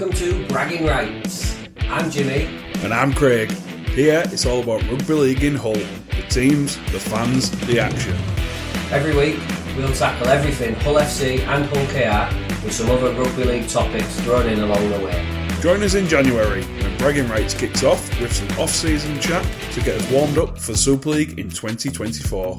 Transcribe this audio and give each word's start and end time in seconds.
Welcome 0.00 0.18
to 0.18 0.48
Bragging 0.48 0.86
Rights. 0.86 1.58
I'm 1.80 2.10
Jimmy. 2.10 2.46
And 2.82 2.94
I'm 2.94 3.12
Craig. 3.12 3.50
Here 3.50 4.22
it's 4.24 4.46
all 4.46 4.62
about 4.62 4.82
rugby 4.90 5.12
league 5.12 5.44
in 5.44 5.54
Hull. 5.54 5.74
The 5.74 6.24
teams, 6.30 6.76
the 6.90 6.98
fans, 6.98 7.50
the 7.66 7.80
action. 7.80 8.16
Every 8.90 9.14
week 9.14 9.38
we'll 9.76 9.92
tackle 9.92 10.28
everything 10.28 10.74
Hull 10.76 10.94
FC 10.94 11.40
and 11.40 11.66
Hull 11.66 11.84
KR 11.88 12.64
with 12.64 12.72
some 12.72 12.90
other 12.90 13.12
rugby 13.12 13.44
league 13.44 13.68
topics 13.68 14.18
thrown 14.20 14.48
in 14.48 14.60
along 14.60 14.88
the 14.88 15.00
way. 15.00 15.48
Join 15.60 15.82
us 15.82 15.92
in 15.92 16.08
January 16.08 16.62
when 16.62 16.96
Bragging 16.96 17.28
Rights 17.28 17.52
kicks 17.52 17.84
off 17.84 18.18
with 18.22 18.32
some 18.32 18.48
off-season 18.58 19.20
chat 19.20 19.44
to 19.72 19.82
get 19.82 20.00
us 20.00 20.10
warmed 20.10 20.38
up 20.38 20.58
for 20.58 20.74
Super 20.74 21.10
League 21.10 21.38
in 21.38 21.50
2024. 21.50 22.58